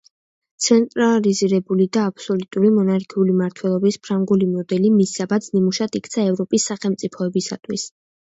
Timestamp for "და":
1.97-2.05